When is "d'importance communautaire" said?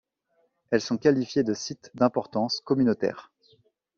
1.93-3.31